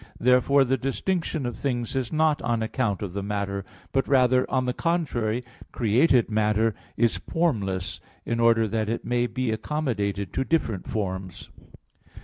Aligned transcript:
Therefore 0.19 0.63
the 0.63 0.77
distinction 0.77 1.45
of 1.45 1.55
things 1.55 1.95
is 1.95 2.11
not 2.11 2.41
on 2.41 2.63
account 2.63 3.03
of 3.03 3.13
the 3.13 3.21
matter; 3.21 3.63
but 3.91 4.07
rather, 4.07 4.49
on 4.49 4.65
the 4.65 4.73
contrary, 4.73 5.43
created 5.71 6.27
matter 6.27 6.73
is 6.97 7.17
formless, 7.17 7.99
in 8.25 8.39
order 8.39 8.67
that 8.67 8.89
it 8.89 9.05
may 9.05 9.27
be 9.27 9.51
accommodated 9.51 10.33
to 10.33 10.43
different 10.43 10.87
forms. 10.87 11.49